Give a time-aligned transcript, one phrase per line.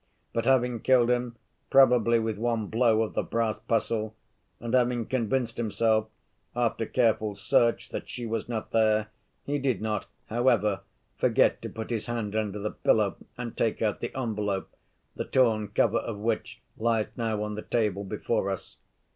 [0.33, 1.35] But having killed him,
[1.69, 4.15] probably with one blow of the brass pestle,
[4.59, 6.07] and having convinced himself,
[6.55, 9.09] after careful search, that she was not there,
[9.45, 10.81] he did not, however,
[11.19, 14.71] forget to put his hand under the pillow and take out the envelope,
[15.15, 18.77] the torn cover of which lies now on the table before us.